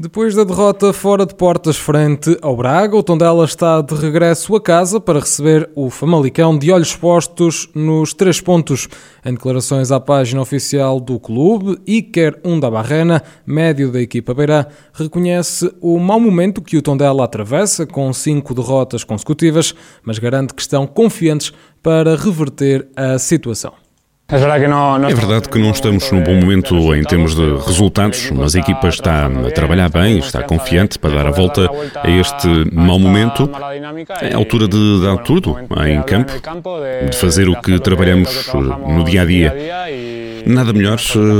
Depois 0.00 0.32
da 0.32 0.44
derrota 0.44 0.92
fora 0.92 1.26
de 1.26 1.34
portas 1.34 1.76
frente 1.76 2.38
ao 2.40 2.56
Braga, 2.56 2.96
o 2.96 3.02
Tondela 3.02 3.44
está 3.44 3.80
de 3.80 3.92
regresso 3.96 4.54
a 4.54 4.60
casa 4.60 5.00
para 5.00 5.18
receber 5.18 5.68
o 5.74 5.90
Famalicão 5.90 6.56
de 6.56 6.70
olhos 6.70 6.94
postos 6.94 7.68
nos 7.74 8.14
três 8.14 8.40
pontos. 8.40 8.86
Em 9.24 9.32
declarações 9.32 9.90
à 9.90 9.98
página 9.98 10.40
oficial 10.40 11.00
do 11.00 11.18
clube, 11.18 11.80
Iker 11.84 12.38
Undabarrena, 12.44 13.24
médio 13.44 13.90
da 13.90 14.00
equipa 14.00 14.32
beirã, 14.32 14.66
reconhece 14.92 15.68
o 15.80 15.98
mau 15.98 16.20
momento 16.20 16.62
que 16.62 16.76
o 16.76 16.82
Tondela 16.82 17.24
atravessa 17.24 17.84
com 17.84 18.12
cinco 18.12 18.54
derrotas 18.54 19.02
consecutivas, 19.02 19.74
mas 20.04 20.20
garante 20.20 20.54
que 20.54 20.62
estão 20.62 20.86
confiantes 20.86 21.52
para 21.82 22.14
reverter 22.14 22.86
a 22.94 23.18
situação. 23.18 23.87
É 24.30 25.14
verdade 25.14 25.48
que 25.48 25.58
não 25.58 25.70
estamos 25.70 26.12
num 26.12 26.22
bom 26.22 26.34
momento 26.34 26.94
em 26.94 27.02
termos 27.02 27.34
de 27.34 27.56
resultados, 27.66 28.30
mas 28.30 28.54
a 28.54 28.58
equipa 28.58 28.86
está 28.88 29.24
a 29.24 29.50
trabalhar 29.52 29.88
bem, 29.88 30.18
está 30.18 30.42
confiante 30.42 30.98
para 30.98 31.14
dar 31.14 31.26
a 31.28 31.30
volta 31.30 31.66
a 32.02 32.10
este 32.10 32.46
mau 32.70 32.98
momento. 32.98 33.50
É 34.20 34.34
a 34.34 34.36
altura 34.36 34.68
de 34.68 35.00
dar 35.02 35.16
tudo 35.22 35.56
em 35.86 36.02
campo, 36.02 36.30
de 37.10 37.16
fazer 37.16 37.48
o 37.48 37.58
que 37.58 37.80
trabalhamos 37.80 38.52
no 38.86 39.02
dia 39.04 39.22
a 39.22 39.24
dia. 39.24 39.56
Nada 40.44 40.74
melhor 40.74 40.98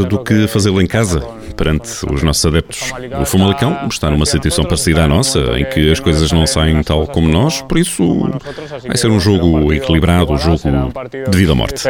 do 0.09 0.19
que 0.21 0.49
fazê-lo 0.49 0.81
em 0.81 0.87
casa, 0.87 1.23
perante 1.59 1.91
os 2.11 2.23
nossos 2.23 2.47
adeptos. 2.47 2.93
O 3.21 3.27
Famalicão 3.27 3.89
está 3.91 4.09
numa 4.09 4.25
situação 4.25 4.65
parecida 4.65 5.05
à 5.05 5.09
nossa, 5.09 5.41
em 5.59 5.65
que 5.65 5.91
as 5.91 5.99
coisas 5.99 6.31
não 6.31 6.47
saem 6.47 6.83
tal 6.83 7.07
como 7.09 7.29
nós, 7.29 7.61
por 7.63 7.77
isso 7.77 8.31
vai 8.87 8.97
ser 8.97 9.11
um 9.11 9.19
jogo 9.19 9.73
equilibrado, 9.73 10.33
um 10.33 10.39
jogo 10.39 10.63
de 11.29 11.37
vida 11.37 11.51
ou 11.53 11.57
morte. 11.57 11.83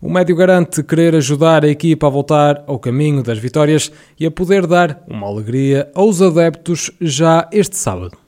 O 0.00 0.10
médio 0.10 0.36
garante 0.36 0.82
querer 0.82 1.16
ajudar 1.16 1.64
a 1.64 1.68
equipa 1.68 2.06
a 2.06 2.10
voltar 2.10 2.62
ao 2.66 2.78
caminho 2.78 3.22
das 3.22 3.38
vitórias 3.38 3.90
e 4.20 4.26
a 4.26 4.30
poder 4.30 4.66
dar 4.66 5.02
uma 5.08 5.26
alegria 5.26 5.90
aos 5.94 6.20
adeptos 6.20 6.90
já 7.00 7.48
este 7.50 7.78
sábado. 7.78 8.25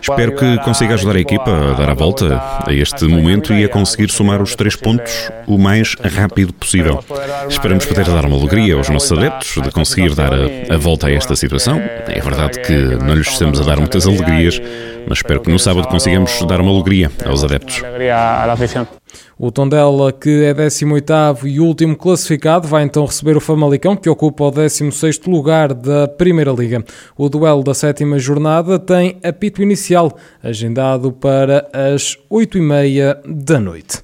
Espero 0.00 0.36
que 0.36 0.58
consiga 0.58 0.94
ajudar 0.94 1.16
a 1.16 1.20
equipa 1.20 1.50
a 1.50 1.72
dar 1.72 1.90
a 1.90 1.94
volta 1.94 2.40
a 2.64 2.72
este 2.72 3.04
momento 3.06 3.52
e 3.52 3.64
a 3.64 3.68
conseguir 3.68 4.10
somar 4.10 4.40
os 4.40 4.54
três 4.54 4.76
pontos 4.76 5.30
o 5.46 5.58
mais 5.58 5.96
rápido 5.96 6.52
possível. 6.52 7.02
Esperamos 7.48 7.84
poder 7.84 8.04
dar 8.06 8.24
uma 8.24 8.36
alegria 8.36 8.76
aos 8.76 8.88
nossos 8.88 9.10
adeptos 9.10 9.60
de 9.62 9.70
conseguir 9.72 10.14
dar 10.14 10.32
a, 10.32 10.74
a 10.74 10.76
volta 10.76 11.08
a 11.08 11.12
esta 11.12 11.34
situação. 11.34 11.80
É 11.80 12.20
verdade 12.20 12.60
que 12.60 12.72
não 12.72 13.14
lhes 13.14 13.28
estamos 13.28 13.60
a 13.60 13.64
dar 13.64 13.78
muitas 13.78 14.06
alegrias, 14.06 14.60
mas 15.08 15.18
espero 15.18 15.40
que 15.40 15.50
no 15.50 15.58
sábado 15.58 15.88
consigamos 15.88 16.40
dar 16.46 16.60
uma 16.60 16.70
alegria 16.70 17.10
aos 17.26 17.42
adeptos. 17.42 17.82
O 19.38 19.50
Tondela, 19.50 20.12
que 20.12 20.44
é 20.44 20.52
18º 20.52 21.44
e 21.44 21.60
último 21.60 21.96
classificado, 21.96 22.66
vai 22.66 22.82
então 22.82 23.04
receber 23.04 23.36
o 23.36 23.40
Famalicão, 23.40 23.96
que 23.96 24.08
ocupa 24.08 24.44
o 24.44 24.52
16º 24.52 25.30
lugar 25.30 25.72
da 25.72 26.08
Primeira 26.08 26.52
Liga. 26.52 26.84
O 27.16 27.28
duelo 27.28 27.62
da 27.62 27.74
sétima 27.74 28.18
jornada 28.18 28.78
tem 28.78 29.18
apito 29.22 29.62
inicial, 29.62 30.16
agendado 30.42 31.12
para 31.12 31.68
as 31.72 32.16
8h30 32.30 33.20
da 33.26 33.60
noite. 33.60 33.98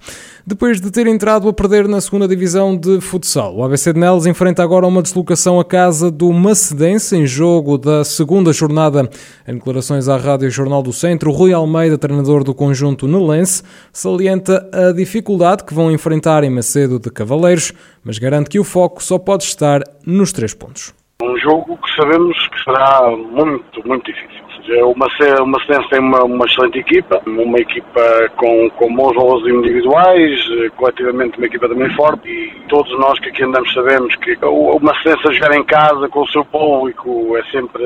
Depois 0.47 0.79
de 0.79 0.91
ter 0.91 1.07
entrado 1.07 1.49
a 1.49 1.55
perder 1.55 1.89
na 1.89 2.03
segunda 2.03 2.29
divisão 2.29 2.77
de 2.77 3.01
futsal, 3.01 3.57
o 3.57 3.65
ABC 3.65 3.95
de 3.95 3.99
Neles 3.99 4.27
enfrenta 4.27 4.63
agora 4.63 4.87
uma 4.87 5.01
deslocação 5.01 5.59
à 5.59 5.65
casa 5.65 6.11
do 6.11 6.31
Macedense 6.35 7.17
em 7.17 7.27
jogo 7.27 7.79
da 7.79 8.05
segunda 8.05 8.53
jornada. 8.53 9.09
Em 9.49 9.55
declarações 9.55 10.07
à 10.07 10.19
Rádio 10.19 10.51
Jornal 10.51 10.83
do 10.83 10.93
Centro, 10.93 11.31
Rui 11.31 11.55
Almeida, 11.55 11.97
treinador 11.97 12.45
do 12.45 12.55
conjunto 12.55 13.09
nelense, 13.09 13.63
salienta 13.91 14.69
a 14.71 14.93
dificuldade 14.93 15.65
que 15.65 15.73
vão 15.73 15.91
enfrentar 15.91 16.45
em 16.45 16.51
Macedo 16.51 16.99
de 16.99 17.11
Cavaleiros, 17.11 17.73
mas 18.05 18.19
garante 18.19 18.51
que 18.51 18.59
o 18.59 18.65
foco 18.65 19.03
só 19.03 19.19
pode 19.19 19.45
estar 19.45 19.81
nos 20.07 20.31
três 20.31 20.53
pontos. 20.53 20.93
Um 21.23 21.39
jogo 21.39 21.79
que 21.79 21.97
sabemos 21.97 22.37
que 22.49 22.65
será 22.65 23.17
muito, 23.17 23.89
muito 23.89 24.13
difícil. 24.13 24.44
O 24.83 24.95
Macedense 24.97 25.89
tem 25.91 26.01
uma, 26.01 26.25
uma, 26.25 26.47
excelente 26.47 26.79
equipa, 26.79 27.21
uma 27.27 27.59
equipa 27.59 28.01
com, 28.37 28.71
com 28.71 28.95
bons 28.95 29.15
valores 29.15 29.47
individuais, 29.55 30.41
coletivamente 30.77 31.37
uma 31.37 31.47
equipa 31.47 31.69
também 31.69 31.91
forte 31.95 32.29
e 32.29 32.51
todos 32.69 32.91
nós 32.99 33.19
que 33.21 33.29
aqui 33.29 33.45
andamos 33.45 33.73
sabemos 33.75 34.15
que 34.17 34.37
o, 34.43 34.77
o 34.77 34.81
Macedense 34.83 35.29
a 35.29 35.33
jogar 35.33 35.55
em 35.57 35.65
casa 35.65 36.09
com 36.09 36.21
o 36.21 36.29
seu 36.29 36.45
público 36.45 37.37
é 37.37 37.43
sempre, 37.51 37.85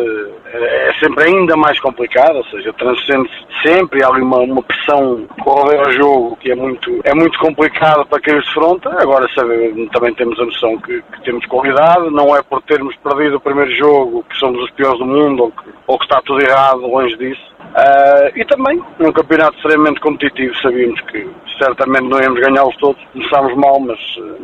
é, 0.53 0.89
é 0.89 0.95
sempre 1.01 1.25
ainda 1.25 1.57
mais 1.57 1.81
complicado, 1.81 2.37
ou 2.37 2.45
seja, 2.45 2.73
transcende 2.75 3.31
sempre, 3.63 4.05
há 4.05 4.09
ali 4.09 4.23
uma, 4.23 4.39
uma 4.39 4.63
pressão 4.63 5.27
correr 5.43 5.79
ao 5.79 5.93
jogo 5.93 6.37
que 6.37 6.53
é 6.53 6.55
muito, 6.55 7.01
é 7.05 7.15
muito 7.15 7.39
complicado 7.39 8.07
para 8.07 8.21
quem 8.21 8.41
se 8.43 8.53
fronta. 8.53 8.91
Agora 9.01 9.27
sabe, 9.35 9.89
também 9.93 10.15
temos 10.15 10.39
a 10.41 10.45
noção 10.45 10.79
que, 10.79 11.03
que, 11.03 11.23
temos 11.23 11.45
qualidade, 11.47 12.11
não 12.11 12.37
é 12.37 12.43
por 12.43 12.63
termos 12.63 12.95
perdido 12.97 13.37
o 13.37 13.41
primeiro 13.41 13.71
jogo 13.73 14.25
que 14.29 14.37
somos 14.37 14.63
os 14.63 14.71
piores 14.73 14.99
do 14.99 15.07
mundo 15.07 15.45
ou 15.45 15.51
que, 15.51 15.71
ou 15.87 15.99
que 15.99 16.05
está 16.05 16.21
tudo 16.23 16.41
errado, 16.41 16.68
longe 16.73 17.17
disso. 17.17 17.49
Uh, 17.61 18.37
e 18.37 18.45
também, 18.47 18.83
num 18.99 19.13
campeonato 19.13 19.57
extremamente 19.57 20.01
competitivo, 20.01 20.55
sabíamos 20.63 21.01
que 21.03 21.29
certamente 21.59 22.09
não 22.09 22.21
íamos 22.21 22.41
ganhá-los 22.41 22.77
todos. 22.77 23.03
Começámos 23.13 23.57
mal, 23.57 23.81
mas, 23.81 23.99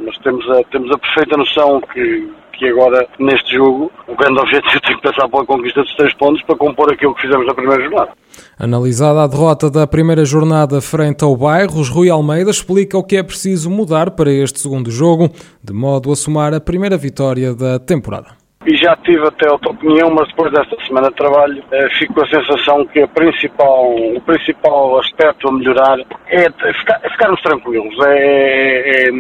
mas 0.05 0.17
temos, 0.19 0.49
a, 0.51 0.63
temos 0.65 0.91
a 0.91 0.99
perfeita 0.99 1.37
noção 1.37 1.81
que 1.93 2.31
que 2.59 2.69
agora, 2.69 3.07
neste 3.19 3.57
jogo, 3.57 3.91
o 4.07 4.17
grande 4.17 4.41
objetivo 4.41 4.81
tem 4.87 4.97
que 4.97 5.03
passar 5.03 5.29
pela 5.29 5.45
conquista 5.45 5.83
dos 5.83 5.95
três 5.97 6.15
pontos 6.15 6.43
para 6.43 6.57
compor 6.57 6.93
aquilo 6.93 7.15
que 7.15 7.23
fizemos 7.23 7.47
na 7.47 7.55
primeira 7.55 7.83
jornada. 7.83 8.13
Analisada 8.59 9.23
a 9.23 9.27
derrota 9.27 9.71
da 9.71 9.87
primeira 9.87 10.25
jornada 10.25 10.81
frente 10.81 11.25
ao 11.25 11.37
Bairros, 11.37 11.89
Rui 11.89 12.11
Almeida 12.11 12.51
explica 12.51 12.97
o 12.97 13.05
que 13.05 13.17
é 13.17 13.23
preciso 13.23 13.71
mudar 13.71 14.13
para 14.13 14.33
este 14.33 14.61
segundo 14.61 14.91
jogo, 14.91 15.31
de 15.63 15.73
modo 15.73 16.13
a 16.13 16.17
somar 16.17 16.55
a 16.55 16.61
primeira 16.61 16.97
vitória 16.97 17.55
da 17.55 17.79
temporada 17.79 18.44
e 18.67 18.77
já 18.77 18.97
tive 18.97 19.27
até 19.27 19.51
outra 19.51 19.71
opinião, 19.71 20.11
mas 20.11 20.29
depois 20.29 20.53
desta 20.53 20.77
semana 20.87 21.09
de 21.09 21.15
trabalho 21.15 21.63
eh, 21.71 21.89
fico 21.99 22.15
com 22.15 22.23
a 22.23 22.29
sensação 22.29 22.87
que 22.87 23.01
a 23.01 23.09
principal, 23.09 23.95
o 23.95 24.21
principal 24.23 24.99
aspecto 24.99 25.49
a 25.49 25.53
melhorar 25.53 25.99
é, 26.29 26.51
ficar, 26.73 27.01
é 27.03 27.11
ficarmos 27.11 27.41
tranquilos, 27.43 27.95
é, 28.07 28.17
é, 28.17 29.09
é, 29.09 29.13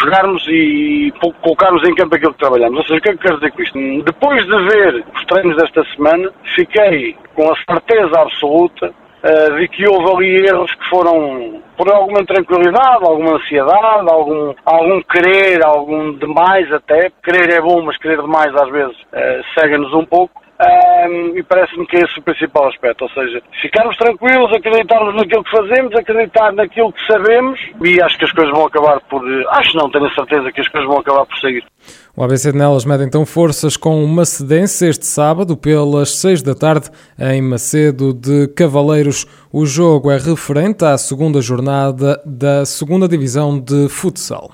jogarmos 0.00 0.46
e 0.48 1.12
colocarmos 1.42 1.82
em 1.88 1.94
campo 1.94 2.14
aquilo 2.14 2.32
que 2.32 2.40
trabalhamos. 2.40 2.78
Ou 2.78 2.84
seja, 2.84 2.98
o 2.98 3.02
que 3.02 3.10
é 3.10 3.12
que 3.12 3.18
quero 3.18 3.36
dizer 3.36 3.52
com 3.52 3.62
isto? 3.62 4.04
Depois 4.04 4.44
de 4.44 4.58
ver 4.68 5.04
os 5.14 5.24
treinos 5.26 5.56
desta 5.56 5.84
semana, 5.94 6.30
fiquei 6.54 7.16
com 7.34 7.50
a 7.50 7.56
certeza 7.68 8.20
absoluta 8.20 8.92
de 9.22 9.68
que 9.68 9.84
houve 9.88 10.16
ali 10.16 10.46
erros 10.46 10.74
que 10.74 10.88
foram 10.88 11.62
por 11.76 11.90
alguma 11.90 12.24
tranquilidade, 12.24 13.04
alguma 13.04 13.36
ansiedade, 13.36 14.10
algum, 14.10 14.54
algum 14.64 15.02
querer, 15.02 15.64
algum 15.64 16.12
demais 16.18 16.70
até. 16.72 17.10
Querer 17.22 17.54
é 17.54 17.60
bom, 17.60 17.82
mas 17.82 17.96
querer 17.98 18.20
demais 18.20 18.54
às 18.54 18.70
vezes 18.70 18.96
uh, 18.96 19.58
cega-nos 19.58 19.92
um 19.94 20.04
pouco. 20.04 20.40
Um, 20.60 21.38
e 21.38 21.42
parece-me 21.42 21.86
que 21.86 21.96
é 21.96 22.00
esse 22.00 22.18
o 22.18 22.22
principal 22.22 22.68
aspecto, 22.68 23.04
ou 23.04 23.10
seja, 23.10 23.42
ficarmos 23.62 23.96
tranquilos, 23.96 24.52
acreditarmos 24.54 25.14
naquilo 25.14 25.42
que 25.42 25.56
fazemos, 25.56 25.94
acreditar 25.94 26.52
naquilo 26.52 26.92
que 26.92 27.06
sabemos 27.06 27.58
e 27.82 27.98
acho 28.02 28.18
que 28.18 28.26
as 28.26 28.32
coisas 28.32 28.52
vão 28.52 28.66
acabar 28.66 29.00
por. 29.08 29.22
Acho 29.52 29.74
não, 29.78 29.90
tenho 29.90 30.14
certeza 30.14 30.52
que 30.52 30.60
as 30.60 30.68
coisas 30.68 30.86
vão 30.86 30.98
acabar 30.98 31.24
por 31.24 31.38
sair. 31.38 31.64
O 32.16 32.24
ABC 32.24 32.50
de 32.50 32.58
Nelas 32.58 32.84
mede 32.84 33.04
então 33.04 33.24
forças 33.24 33.76
com 33.76 34.02
uma 34.02 34.24
cedência 34.24 34.86
este 34.86 35.06
sábado 35.06 35.56
pelas 35.56 36.16
6 36.16 36.42
da 36.42 36.56
tarde 36.56 36.90
em 37.16 37.40
Macedo 37.40 38.12
de 38.12 38.48
Cavaleiros. 38.48 39.26
O 39.52 39.64
jogo 39.64 40.10
é 40.10 40.18
referente 40.18 40.84
à 40.84 40.98
segunda 40.98 41.40
jornada 41.40 42.20
da 42.26 42.66
segunda 42.66 43.06
divisão 43.06 43.58
de 43.58 43.88
futsal. 43.88 44.50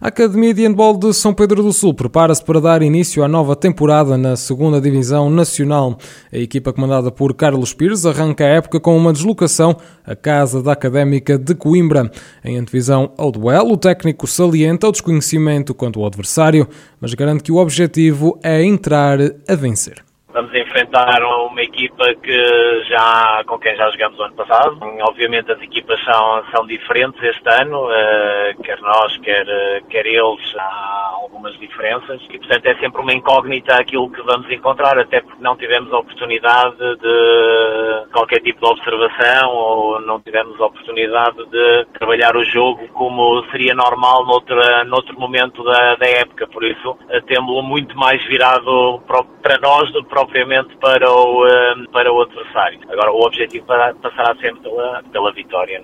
A 0.00 0.08
Academia 0.08 0.54
de 0.54 0.66
Handball 0.66 0.96
de 0.96 1.12
São 1.12 1.34
Pedro 1.34 1.62
do 1.62 1.72
Sul 1.72 1.94
prepara-se 1.94 2.44
para 2.44 2.60
dar 2.60 2.80
início 2.80 3.22
à 3.22 3.28
nova 3.28 3.54
temporada 3.54 4.16
na 4.16 4.34
segunda 4.34 4.80
divisão 4.80 5.28
nacional. 5.28 5.98
A 6.32 6.38
equipa 6.38 6.72
comandada 6.72 7.10
por 7.10 7.34
Carlos 7.34 7.74
Pires 7.74 8.06
arranca 8.06 8.44
a 8.44 8.48
época 8.48 8.80
com 8.80 8.96
uma 8.96 9.12
deslocação 9.12 9.76
à 10.04 10.16
Casa 10.16 10.62
da 10.62 10.72
Académica 10.72 11.36
de 11.36 11.54
Coimbra. 11.54 12.10
Em 12.44 12.56
antevisão 12.56 13.12
ao 13.16 13.30
duelo, 13.30 13.72
o 13.72 13.76
técnico 13.76 14.26
salienta 14.26 14.88
o 14.88 14.92
desconhecimento 14.92 15.74
quanto 15.74 16.00
ao 16.00 16.06
adversário, 16.06 16.66
mas 17.00 17.14
garante 17.14 17.42
que 17.42 17.52
o 17.52 17.56
objetivo 17.56 18.38
é 18.42 18.62
entrar 18.62 19.18
a 19.48 19.54
vencer. 19.54 20.09
Vamos 20.32 20.54
enfrentar 20.54 21.22
uma 21.22 21.60
equipa 21.60 22.14
que 22.14 22.84
já, 22.84 23.42
com 23.46 23.58
quem 23.58 23.74
já 23.76 23.90
jogamos 23.90 24.18
o 24.18 24.22
ano 24.22 24.34
passado. 24.34 24.78
Obviamente 25.02 25.50
as 25.50 25.60
equipas 25.60 26.02
são, 26.04 26.44
são 26.54 26.66
diferentes 26.66 27.20
este 27.22 27.48
ano, 27.48 27.86
uh, 27.86 28.62
quer 28.62 28.80
nós, 28.80 29.16
quer, 29.18 29.44
quer 29.88 30.06
eles, 30.06 30.54
há 30.56 31.10
algumas 31.14 31.58
diferenças 31.58 32.20
e 32.30 32.38
portanto 32.38 32.66
é 32.66 32.74
sempre 32.76 33.00
uma 33.00 33.12
incógnita 33.12 33.74
aquilo 33.74 34.10
que 34.10 34.22
vamos 34.22 34.50
encontrar, 34.50 34.98
até 34.98 35.20
porque 35.20 35.42
não 35.42 35.56
tivemos 35.56 35.92
a 35.92 35.98
oportunidade 35.98 36.76
de 36.76 38.12
qualquer 38.12 38.40
tipo 38.40 38.60
de 38.60 38.66
observação 38.66 39.50
ou 39.50 40.00
não 40.00 40.20
tivemos 40.20 40.60
a 40.60 40.66
oportunidade 40.66 41.44
de 41.46 41.86
trabalhar 41.98 42.36
o 42.36 42.44
jogo 42.44 42.86
como 42.88 43.42
seria 43.50 43.74
normal 43.74 44.26
noutra, 44.26 44.84
noutro 44.84 45.18
momento 45.18 45.64
da, 45.64 45.96
da 45.96 46.06
época, 46.06 46.46
por 46.46 46.64
isso 46.64 46.90
uh, 46.90 47.22
temos-lo 47.26 47.62
muito 47.62 47.96
mais 47.96 48.22
virado 48.26 49.00
para 49.06 49.18
nós 49.58 49.92
do 49.92 50.02
que 50.02 50.10
propriamente 50.10 50.76
para 50.76 51.10
o, 51.10 51.46
eh, 51.46 51.74
para 51.92 52.12
o 52.12 52.22
adversário. 52.22 52.78
Agora, 52.90 53.12
o 53.12 53.26
objetivo 53.26 53.66
passará 53.66 54.34
sempre 54.40 54.60
pela, 54.62 55.02
pela 55.12 55.32
vitória. 55.32 55.82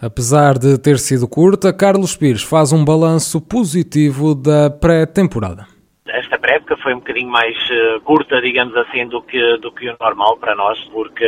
Apesar 0.00 0.58
de 0.58 0.78
ter 0.78 0.98
sido 0.98 1.28
curta, 1.28 1.72
Carlos 1.72 2.16
Pires 2.16 2.42
faz 2.42 2.72
um 2.72 2.84
balanço 2.84 3.40
positivo 3.40 4.34
da 4.34 4.70
pré-temporada 4.70 5.69
pré-época 6.50 6.76
foi 6.78 6.94
um 6.94 6.98
bocadinho 6.98 7.30
mais 7.30 7.56
uh, 7.70 8.00
curta, 8.00 8.40
digamos 8.40 8.76
assim, 8.76 9.06
do 9.06 9.22
que, 9.22 9.56
do 9.58 9.70
que 9.70 9.88
o 9.88 9.96
normal 10.00 10.36
para 10.38 10.54
nós, 10.54 10.78
porque, 10.92 11.26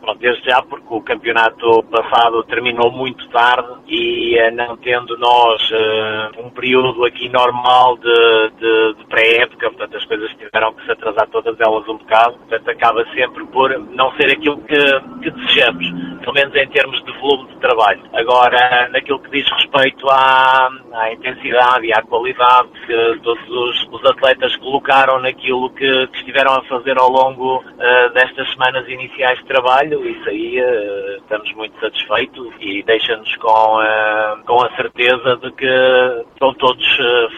pronto, 0.00 0.18
desde 0.18 0.44
já, 0.48 0.62
porque 0.62 0.86
o 0.88 1.00
campeonato 1.00 1.82
passado 1.84 2.42
terminou 2.44 2.92
muito 2.92 3.28
tarde 3.30 3.68
e 3.88 4.38
uh, 4.38 4.54
não 4.54 4.76
tendo 4.76 5.18
nós 5.18 5.70
uh, 5.70 6.46
um 6.46 6.50
período 6.50 7.04
aqui 7.04 7.28
normal 7.28 7.96
de, 7.96 8.50
de, 8.60 8.94
de 8.94 9.04
pré-época, 9.06 9.70
portanto 9.70 9.96
as 9.96 10.04
coisas 10.04 10.30
tiveram 10.36 10.72
que 10.74 10.84
se 10.84 10.92
atrasar 10.92 11.26
todas 11.28 11.58
elas 11.58 11.88
um 11.88 11.96
bocado, 11.96 12.36
portanto 12.38 12.68
acaba 12.68 13.04
sempre 13.12 13.44
por 13.46 13.76
não 13.90 14.12
ser 14.12 14.32
aquilo 14.32 14.58
que, 14.58 15.00
que 15.22 15.30
desejamos, 15.30 15.86
pelo 16.24 16.34
menos 16.34 16.54
em 16.56 16.66
termos 16.68 17.04
de 17.04 17.12
volume 17.18 17.48
de 17.50 17.56
trabalho. 17.60 18.00
Agora, 18.14 18.88
naquilo 18.88 19.18
que 19.20 19.30
diz 19.30 19.48
respeito 19.50 20.08
à, 20.08 20.68
à 20.92 21.12
intensidade 21.12 21.86
e 21.86 21.92
à 21.92 22.02
qualidade 22.02 22.68
que 22.86 23.20
todos 23.22 23.48
os, 23.48 23.88
os 23.92 24.04
atletas 24.10 24.56
colocaram 24.56 25.20
naquilo 25.20 25.70
que, 25.70 26.06
que, 26.08 26.18
estiveram 26.18 26.54
a 26.54 26.64
fazer 26.64 26.98
ao 26.98 27.10
longo 27.10 27.58
uh, 27.58 28.12
destas 28.14 28.50
semanas 28.52 28.88
iniciais 28.88 29.38
de 29.38 29.44
trabalho, 29.44 30.08
isso 30.08 30.28
aí 30.28 30.60
uh, 30.60 31.16
estamos 31.18 31.52
muito 31.54 31.78
satisfeitos 31.78 32.48
e 32.60 32.82
deixa-nos 32.82 33.36
com, 33.36 33.78
uh, 33.78 34.44
com 34.46 34.64
a 34.64 34.74
certeza 34.76 35.36
de 35.36 35.52
que 35.52 36.24
estão 36.32 36.54
todos 36.54 36.84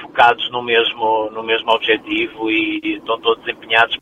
focados 0.00 0.48
no 0.50 0.62
mesmo, 0.62 1.30
no 1.32 1.42
mesmo 1.42 1.72
objetivo 1.72 2.50
e 2.50 2.96
estão 2.98 3.18
todos 3.20 3.46
empenhados. 3.48 3.96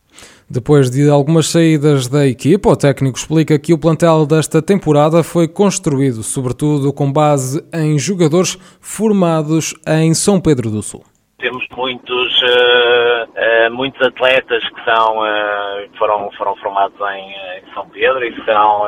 Depois 0.49 0.91
de 0.91 1.08
algumas 1.08 1.49
saídas 1.49 2.06
da 2.06 2.26
equipa, 2.26 2.69
o 2.69 2.76
técnico 2.76 3.19
explica 3.19 3.58
que 3.58 3.73
o 3.73 3.79
plantel 3.79 4.26
desta 4.26 4.61
temporada 4.61 5.23
foi 5.23 5.49
construído, 5.49 6.23
sobretudo 6.23 6.93
com 6.93 7.11
base 7.11 7.64
em 7.73 7.99
jogadores 7.99 8.58
formados 8.81 9.75
em 9.87 10.12
São 10.12 10.41
Pedro 10.41 10.70
do 10.70 10.82
Sul. 10.82 11.02
Temos 11.38 11.67
muitos, 11.76 12.43
uh, 12.43 13.69
uh, 13.69 13.75
muitos 13.75 14.00
atletas 14.00 14.62
que 14.69 14.85
são, 14.85 15.19
uh, 15.19 15.99
foram, 15.99 16.31
foram 16.38 16.56
formados 16.56 16.99
em, 17.00 17.53
São 17.75 17.88
Pedro 17.88 18.25
e 18.25 18.32
que 18.32 18.44
são, 18.44 18.87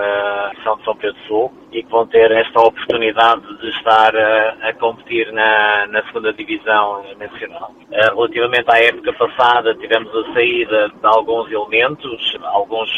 são 0.65 0.77
de 0.77 0.85
São 0.85 0.97
Pedro 0.97 1.19
Sul 1.27 1.53
e 1.73 1.83
que 1.83 1.91
vão 1.91 2.06
ter 2.06 2.31
esta 2.31 2.61
oportunidade 2.61 3.43
de 3.59 3.69
estar 3.71 4.15
a 4.17 4.73
competir 4.75 5.31
na, 5.33 5.87
na 5.88 6.03
segunda 6.06 6.33
divisão 6.33 7.05
nacional. 7.19 7.73
relativamente 7.91 8.73
à 8.73 8.79
época 8.79 9.12
passada, 9.12 9.75
tivemos 9.75 10.15
a 10.15 10.33
saída 10.33 10.88
de 10.88 11.06
alguns 11.06 11.50
elementos, 11.50 12.37
alguns 12.44 12.88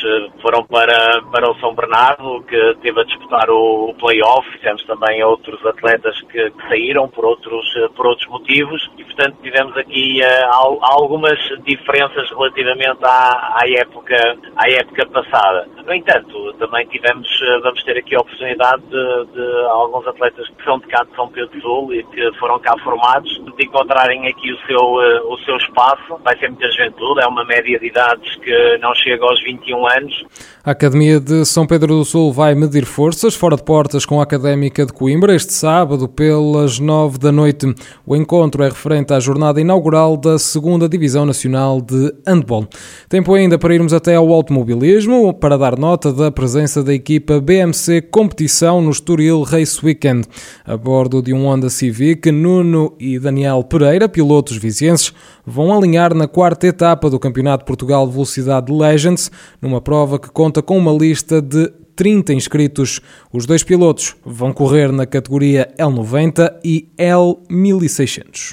foram 0.41 0.65
para, 0.65 1.23
para 1.33 1.51
o 1.51 1.59
São 1.61 1.75
Bernardo, 1.75 2.43
que 2.45 2.77
teve 2.83 3.01
a 3.01 3.05
disputar 3.05 3.51
o, 3.51 3.91
o 3.91 3.95
play-off, 3.95 4.47
tivemos 4.59 4.85
também 4.85 5.23
outros 5.25 5.65
atletas 5.67 6.21
que, 6.23 6.51
que 6.51 6.69
saíram 6.69 7.09
por 7.09 7.25
outros, 7.25 7.67
por 7.97 8.07
outros 8.07 8.29
motivos 8.29 8.91
e, 8.97 9.05
portanto, 9.05 9.37
tivemos 9.43 9.77
aqui 9.77 10.21
uh, 10.23 10.79
algumas 10.83 11.39
diferenças 11.65 12.31
relativamente 12.31 13.05
à, 13.05 13.59
à, 13.61 13.61
época, 13.69 14.37
à 14.57 14.71
época 14.71 15.07
passada. 15.07 15.69
No 15.89 15.95
entanto, 15.95 16.53
também 16.59 16.87
tivemos, 16.89 17.27
uh, 17.41 17.63
vamos 17.63 17.83
ter 17.83 17.97
aqui 17.97 18.15
a 18.15 18.21
oportunidade 18.21 18.83
de, 18.83 19.33
de, 19.33 19.67
alguns 19.71 20.07
atletas 20.07 20.47
que 20.47 20.63
são 20.63 20.79
de 20.81 20.87
cá 20.87 21.03
de 21.03 21.17
São 21.17 21.29
Pedro 21.31 21.49
do 21.49 21.63
Sul 21.63 21.95
e 21.95 22.05
que 22.05 22.31
foram 22.39 22.59
cá 22.59 22.75
formados, 22.85 23.31
de 23.57 23.65
encontrarem 23.65 24.29
aqui 24.29 24.53
o 24.53 24.59
seu, 24.67 24.77
uh, 24.77 25.33
o 25.33 25.39
seu 25.47 25.57
espaço. 25.57 26.21
Vai 26.23 26.39
ser 26.39 26.51
muita 26.51 26.71
juventude, 26.73 27.23
é 27.23 27.27
uma 27.27 27.43
média 27.47 27.79
de 27.79 27.87
idades 27.87 28.37
que 28.37 28.79
não 28.83 28.95
chega 28.97 29.25
aos 29.25 29.43
21 29.43 29.87
anos. 29.87 30.27
A 30.63 30.73
Academia 30.73 31.19
de 31.19 31.47
São 31.47 31.67
Pedro 31.67 31.95
do 31.95 32.05
Sul 32.05 32.35
vai 32.35 32.55
medir 32.55 32.85
forças 32.85 33.35
fora 33.35 33.57
de 33.57 33.65
portas 33.65 34.05
com 34.05 34.21
a 34.21 34.25
Académica 34.25 34.85
de 34.85 34.93
Coimbra 34.93 35.35
este 35.35 35.55
sábado 35.55 36.07
pelas 36.07 36.79
9 36.79 37.17
da 37.17 37.33
noite. 37.33 37.65
O 38.05 38.15
encontro 38.15 38.63
é 38.63 38.69
referente 38.69 39.15
à 39.15 39.21
jornada 39.21 39.59
inaugural 39.59 40.19
da 40.19 40.39
segunda 40.39 40.87
Divisão 40.87 41.25
Nacional 41.25 41.81
de 41.81 42.13
Handball. 42.27 42.69
Tempo 43.09 43.33
ainda 43.33 43.59
para 43.59 43.75
irmos 43.75 43.95
até 43.95 44.17
ao 44.17 44.31
automobilismo 44.31 45.33
para 45.33 45.57
dar 45.57 45.78
nota 45.79 46.13
da 46.13 46.29
presença 46.33 46.83
da 46.83 46.93
equipa 46.93 47.41
BMC 47.41 48.03
Competição 48.03 48.83
no 48.83 48.91
Estoril 48.91 49.43
Race 49.43 49.79
Weekend. 49.83 50.27
A 50.65 50.77
bordo 50.77 51.23
de 51.23 51.33
um 51.33 51.47
Honda 51.47 51.71
Civic, 51.71 52.33
Nuno 52.33 52.95
e 52.99 53.17
Daniel 53.17 53.63
Pereira, 53.63 54.09
pilotos 54.09 54.57
vizienses, 54.57 55.15
vão 55.47 55.73
alinhar 55.73 56.13
na 56.15 56.27
quarta 56.27 56.67
etapa 56.67 57.09
do 57.09 57.19
Campeonato 57.19 57.65
Portugal 57.65 58.07
de 58.07 58.13
Velocidade 58.13 58.73
Legends, 58.73 59.31
numa 59.63 59.81
prova 59.81 60.19
que 60.19 60.29
conta 60.29 60.61
com 60.61 60.77
uma 60.77 60.93
lista 60.93 61.41
de 61.41 61.71
30 61.95 62.35
inscritos. 62.35 63.01
Os 63.33 63.47
dois 63.47 63.63
pilotos 63.63 64.17
vão 64.25 64.53
correr 64.53 64.91
na 64.91 65.07
categoria 65.07 65.73
L90 65.79 66.59
e 66.65 66.89
L1600. 66.99 68.47